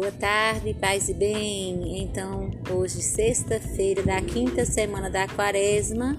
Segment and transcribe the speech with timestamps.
[0.00, 2.00] Boa tarde, paz e bem.
[2.00, 6.16] Então, hoje, sexta-feira da quinta semana da Quaresma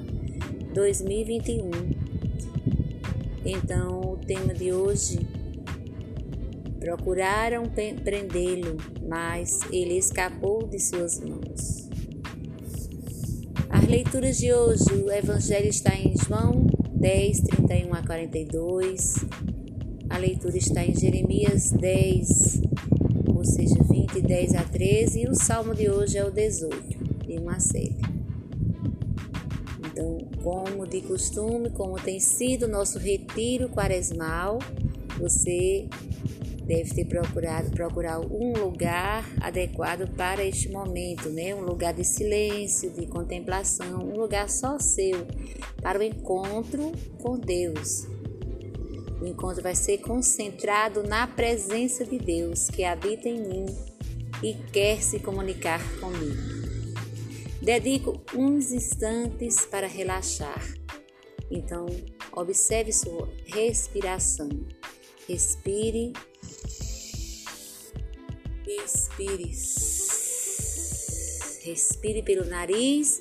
[0.71, 1.71] 2021.
[3.43, 5.27] Então, o tema de hoje:
[6.79, 7.63] procuraram
[8.03, 8.77] prendê-lo,
[9.09, 11.89] mas ele escapou de suas mãos.
[13.67, 19.15] As leituras de hoje, o Evangelho está em João 10, 31 a 42.
[20.07, 22.70] A leitura está em Jeremias 10, ou
[23.61, 26.75] seja, 20, 10 a 13, e o salmo de hoje é o 18,
[27.25, 27.97] de série.
[29.85, 34.57] Então, como de costume, como tem sido nosso retiro quaresmal,
[35.19, 35.87] você
[36.65, 41.53] deve ter procurado procurar um lugar adequado para este momento, né?
[41.53, 45.27] Um lugar de silêncio, de contemplação, um lugar só seu
[45.81, 48.07] para o encontro com Deus.
[49.21, 53.65] O encontro vai ser concentrado na presença de Deus que habita em mim
[54.41, 56.41] e quer se comunicar comigo.
[57.61, 60.73] Dedico uns instantes para relaxar.
[61.51, 61.85] Então,
[62.31, 64.49] observe sua respiração.
[65.27, 66.13] Respire.
[68.65, 69.51] Respire.
[71.63, 73.19] Respire pelo nariz.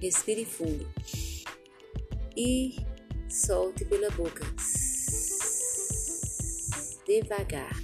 [0.00, 0.88] Respire fundo.
[2.34, 2.76] E
[3.46, 4.44] solte pela boca.
[7.06, 7.74] Devagar.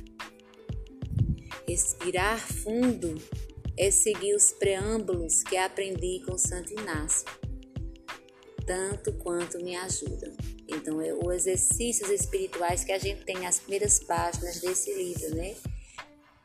[1.66, 3.14] Respirar fundo
[3.76, 7.26] é seguir os preâmbulos que aprendi com Santo Inácio,
[8.66, 10.32] tanto quanto me ajudam.
[10.68, 15.54] Então, é os exercícios espirituais que a gente tem nas primeiras páginas desse livro, né?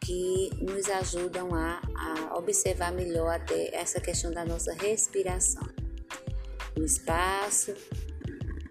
[0.03, 5.68] Que nos ajudam a, a observar melhor até essa questão da nossa respiração.
[6.78, 7.75] O espaço,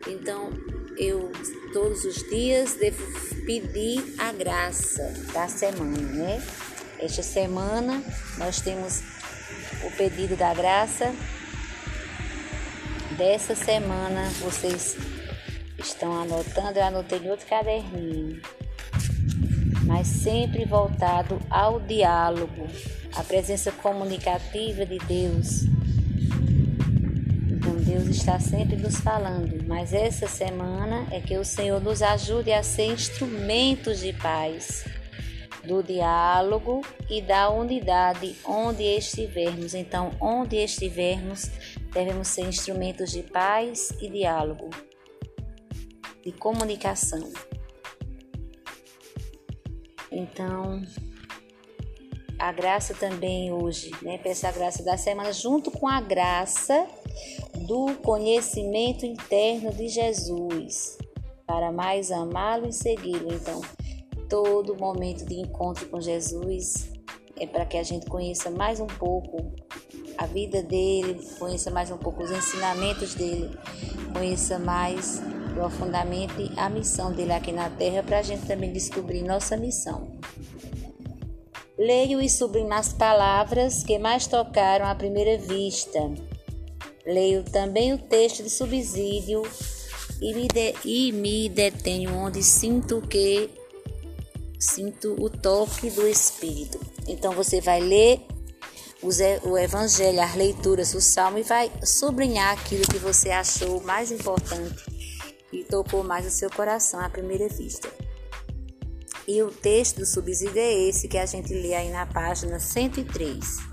[0.07, 0.51] então,
[0.97, 1.31] eu
[1.73, 3.05] todos os dias devo
[3.45, 6.43] pedir a graça da semana, né?
[6.99, 8.03] Esta semana
[8.39, 9.03] nós temos
[9.85, 11.15] o pedido da graça
[13.17, 14.31] dessa semana.
[14.41, 14.97] Vocês
[15.79, 18.41] estão anotando, eu anotei em outro caderninho,
[19.85, 22.67] mas sempre voltado ao diálogo,
[23.15, 25.71] à presença comunicativa de Deus
[27.91, 32.63] Deus está sempre nos falando, mas essa semana é que o Senhor nos ajude a
[32.63, 34.85] ser instrumentos de paz,
[35.65, 39.75] do diálogo e da unidade onde estivermos.
[39.75, 41.51] Então, onde estivermos,
[41.93, 44.71] devemos ser instrumentos de paz e diálogo,
[46.25, 47.31] de comunicação.
[50.11, 50.83] Então,
[52.39, 54.17] a graça também hoje, né?
[54.17, 56.87] Peço a graça da semana junto com a graça
[57.71, 60.99] do conhecimento interno de Jesus,
[61.47, 63.33] para mais amá-lo e segui-lo.
[63.33, 63.61] Então,
[64.29, 66.91] todo momento de encontro com Jesus
[67.37, 69.53] é para que a gente conheça mais um pouco
[70.19, 73.57] a vida dele, conheça mais um pouco os ensinamentos dele,
[74.13, 75.23] conheça mais
[75.55, 80.19] profundamente a missão dele aqui na Terra, para a gente também descobrir nossa missão.
[81.79, 86.01] Leio e sublimo as palavras que mais tocaram à primeira vista
[87.11, 89.43] Leio também o texto de subsídio
[90.21, 93.51] e me, de, e me detenho onde sinto que
[94.59, 96.79] sinto o toque do Espírito.
[97.09, 98.21] Então você vai ler
[99.43, 104.85] o Evangelho, as leituras, o Salmo e vai sublinhar aquilo que você achou mais importante
[105.53, 107.89] e tocou mais o seu coração à primeira vista.
[109.27, 113.70] E o texto do subsídio é esse que a gente lê aí na página 103.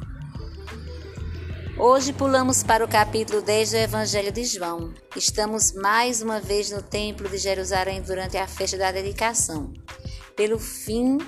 [1.80, 4.92] Hoje pulamos para o capítulo 10 do Evangelho de João.
[5.16, 9.72] Estamos mais uma vez no Templo de Jerusalém durante a festa da dedicação.
[10.36, 11.20] Pelo fim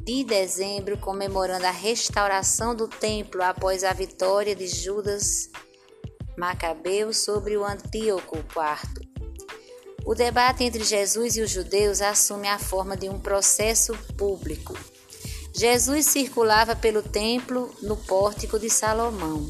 [0.00, 5.48] de dezembro, comemorando a restauração do templo após a vitória de Judas
[6.36, 9.08] Macabeu sobre o Antíoco IV.
[10.04, 14.76] O debate entre Jesus e os judeus assume a forma de um processo público
[15.56, 19.48] Jesus circulava pelo templo no pórtico de Salomão.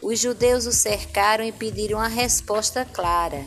[0.00, 3.44] Os judeus o cercaram e pediram uma resposta clara: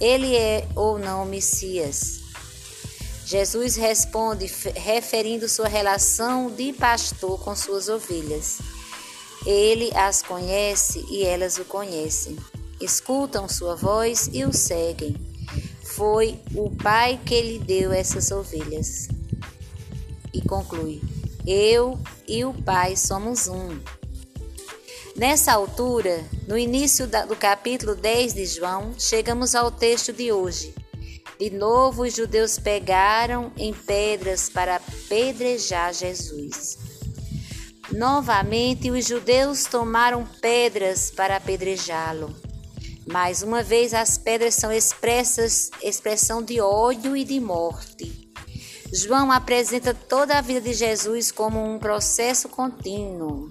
[0.00, 2.18] Ele é ou não o Messias?
[3.24, 8.58] Jesus responde referindo sua relação de pastor com suas ovelhas.
[9.46, 12.36] Ele as conhece e elas o conhecem.
[12.80, 15.14] Escutam sua voz e o seguem.
[15.84, 19.06] Foi o Pai que lhe deu essas ovelhas.
[20.34, 21.00] E conclui:
[21.46, 21.98] eu
[22.28, 23.78] e o Pai somos um.
[25.16, 30.74] Nessa altura, no início do capítulo 10 de João, chegamos ao texto de hoje.
[31.38, 36.78] De novo, os judeus pegaram em pedras para apedrejar Jesus.
[37.92, 42.34] Novamente, os judeus tomaram pedras para apedrejá-lo.
[43.06, 48.19] Mais uma vez, as pedras são expressas, expressão de ódio e de morte.
[48.92, 53.50] João apresenta toda a vida de Jesus como um processo contínuo.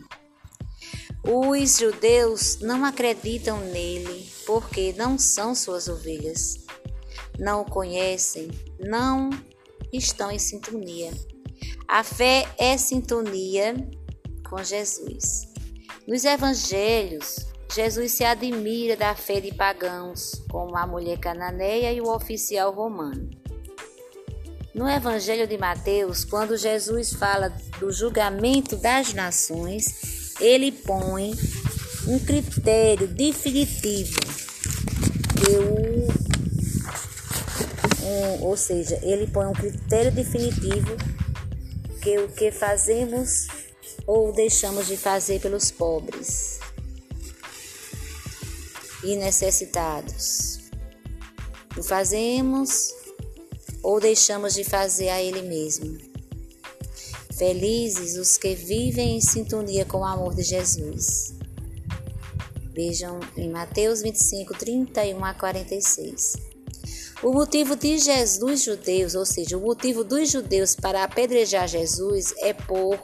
[1.23, 6.65] Os judeus não acreditam nele porque não são suas ovelhas.
[7.37, 8.49] Não o conhecem,
[8.79, 9.29] não
[9.93, 11.11] estão em sintonia.
[11.87, 13.75] A fé é sintonia
[14.49, 15.47] com Jesus.
[16.05, 22.13] Nos evangelhos, Jesus se admira da fé de pagãos, como a mulher cananeia e o
[22.13, 23.29] oficial romano.
[24.73, 27.49] No Evangelho de Mateus, quando Jesus fala
[27.79, 31.33] do julgamento das nações, ele põe
[32.07, 34.19] um critério definitivo
[38.03, 40.97] um, ou seja, ele põe um critério definitivo
[42.01, 43.47] que o que fazemos
[44.05, 46.59] ou deixamos de fazer pelos pobres
[49.03, 50.59] e necessitados.
[51.77, 52.93] O fazemos
[53.83, 55.97] ou deixamos de fazer a Ele mesmo.
[57.37, 61.33] Felizes os que vivem em sintonia com o amor de Jesus.
[62.73, 66.33] Vejam em Mateus 25, 31 a 46.
[67.21, 72.53] O motivo de Jesus, judeus, ou seja, o motivo dos judeus para apedrejar Jesus é
[72.53, 72.97] por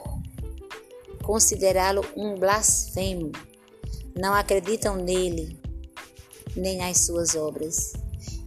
[1.22, 3.32] considerá-lo um blasfemo.
[4.14, 5.58] Não acreditam nele,
[6.56, 7.92] nem nas suas obras,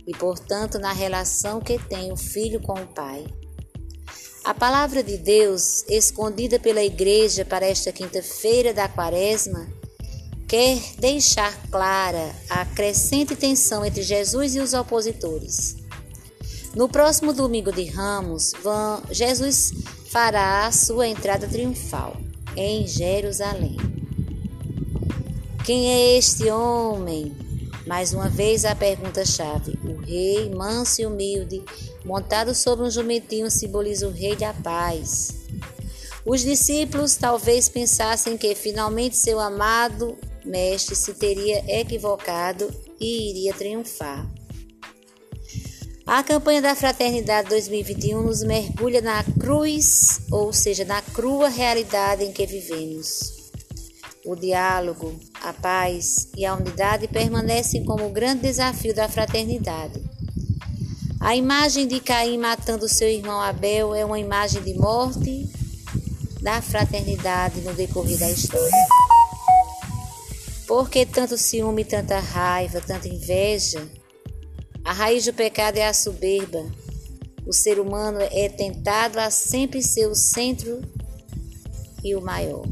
[0.09, 3.27] e portanto na relação que tem o filho com o pai.
[4.43, 9.67] A palavra de Deus, escondida pela igreja para esta quinta-feira da quaresma,
[10.47, 15.75] quer deixar clara a crescente tensão entre Jesus e os opositores.
[16.75, 18.53] No próximo domingo de Ramos,
[19.11, 19.71] Jesus
[20.09, 22.17] fará a sua entrada triunfal
[22.55, 23.77] em Jerusalém.
[25.63, 27.48] Quem é este homem?
[27.89, 29.73] Mais uma vez a pergunta-chave.
[29.83, 31.63] O rei, manso e humilde,
[32.05, 35.33] montado sobre um jumentinho, simboliza o rei da paz.
[36.23, 40.15] Os discípulos talvez pensassem que finalmente seu amado
[40.45, 44.29] mestre se teria equivocado e iria triunfar.
[46.05, 52.31] A campanha da Fraternidade 2021 nos mergulha na cruz, ou seja, na crua realidade em
[52.31, 53.49] que vivemos.
[54.23, 60.01] O diálogo, a paz e a unidade permanecem como o grande desafio da fraternidade.
[61.19, 65.49] A imagem de Caim matando seu irmão Abel é uma imagem de morte
[66.41, 68.87] da fraternidade no decorrer da história.
[70.65, 73.85] Por que tanto ciúme, tanta raiva, tanta inveja?
[74.83, 76.65] A raiz do pecado é a soberba.
[77.45, 80.81] O ser humano é tentado a sempre ser o centro
[82.03, 82.63] e o maior.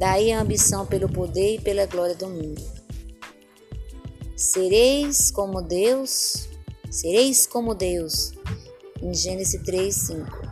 [0.00, 2.62] Daí a ambição pelo poder e pela glória do mundo.
[4.34, 6.48] Sereis como Deus,
[6.90, 8.32] sereis como Deus.
[9.02, 10.50] Em Gênesis 3, 5.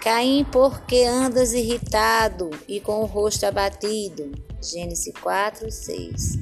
[0.00, 4.32] Caim, porque andas irritado e com o rosto abatido?
[4.62, 6.38] Gênesis 4, 6.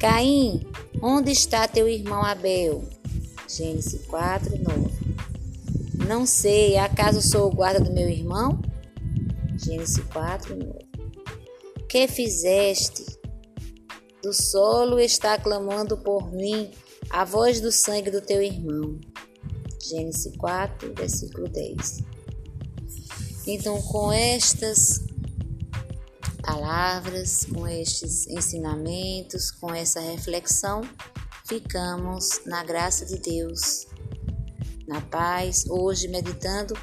[0.00, 0.66] Caim,
[1.02, 2.88] onde está teu irmão Abel?
[3.46, 6.06] Gênesis 4, 9.
[6.08, 8.58] Não sei, acaso sou o guarda do meu irmão?
[9.58, 10.85] Gênesis 4, 9.
[11.96, 13.06] Que fizeste?
[14.22, 16.70] Do solo está clamando por mim
[17.08, 19.00] a voz do sangue do teu irmão.
[19.82, 22.04] Gênesis 4, versículo 10.
[23.46, 25.06] Então, com estas
[26.42, 30.82] palavras, com estes ensinamentos, com essa reflexão,
[31.48, 33.86] ficamos na graça de Deus,
[34.86, 35.64] na paz.
[35.66, 36.74] Hoje, meditando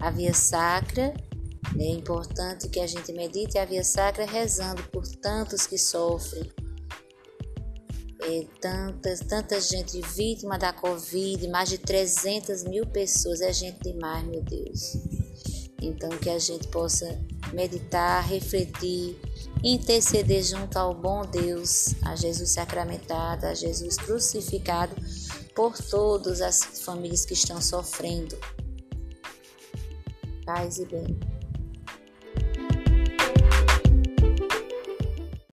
[0.00, 1.12] a via sacra,
[1.78, 6.50] é importante que a gente medite a via sacra rezando por tantos que sofrem.
[8.24, 14.24] É, tantas, tanta gente vítima da Covid, mais de 300 mil pessoas, é gente demais,
[14.26, 14.96] meu Deus.
[15.80, 17.18] Então, que a gente possa
[17.52, 19.18] meditar, refletir,
[19.64, 24.94] interceder junto ao bom Deus, a Jesus sacramentado, a Jesus crucificado,
[25.54, 28.38] por todas as famílias que estão sofrendo.
[30.46, 31.31] Paz e bem.